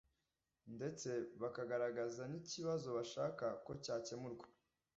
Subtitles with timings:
[0.75, 1.09] ndetse
[1.41, 4.45] bakagaragaza nikibazo bashaka ko cyakemurwa